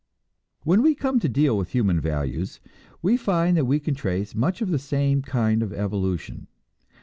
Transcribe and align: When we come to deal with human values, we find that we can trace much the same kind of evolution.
When 0.63 0.81
we 0.81 0.95
come 0.95 1.19
to 1.19 1.29
deal 1.29 1.55
with 1.55 1.73
human 1.73 1.99
values, 2.01 2.59
we 3.03 3.17
find 3.17 3.55
that 3.55 3.65
we 3.65 3.79
can 3.79 3.93
trace 3.93 4.33
much 4.33 4.59
the 4.59 4.79
same 4.79 5.21
kind 5.21 5.61
of 5.61 5.71
evolution. 5.71 6.47